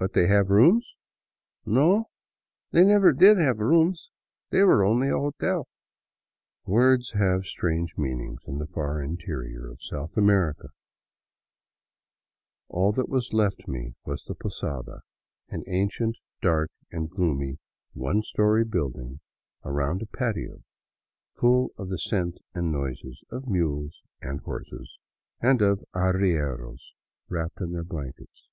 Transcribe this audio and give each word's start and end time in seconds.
But 0.00 0.14
they 0.14 0.28
have 0.28 0.48
rooms?"" 0.48 0.94
No, 1.66 2.08
they 2.70 2.84
never 2.84 3.12
did 3.12 3.36
have 3.36 3.58
rooms. 3.58 4.10
They 4.48 4.62
were 4.62 4.82
only 4.82 5.08
a 5.08 5.18
hotel." 5.18 5.68
Words 6.64 7.12
have 7.12 7.44
strange 7.44 7.98
meanings 7.98 8.40
in 8.46 8.56
the 8.58 8.66
far 8.66 9.02
interior 9.02 9.68
of 9.70 9.82
South 9.82 10.16
America. 10.16 10.68
All 12.68 12.92
that 12.92 13.10
was 13.10 13.34
left 13.34 13.68
me 13.68 13.94
was 14.06 14.24
the 14.24 14.34
posada, 14.34 15.02
an 15.50 15.64
ancient, 15.66 16.16
dark, 16.40 16.70
and 16.90 17.10
gloomy 17.10 17.58
one 17.92 18.22
story 18.22 18.64
building 18.64 19.20
around 19.64 20.00
a 20.00 20.06
patio, 20.06 20.62
full 21.34 21.72
of 21.76 21.90
the 21.90 21.98
scent 21.98 22.38
and 22.54 22.72
noises 22.72 23.22
of 23.28 23.48
mules 23.48 24.00
and 24.22 24.40
horses, 24.40 24.98
and 25.42 25.60
of 25.60 25.84
arrieros 25.94 26.92
wrapped 27.28 27.60
in 27.60 27.72
their 27.72 27.84
blankets. 27.84 28.46